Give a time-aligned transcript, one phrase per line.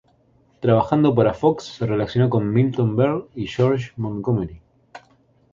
[0.61, 4.59] Trabajando para Fox se relacionó con Milton Berle y George Montgomery.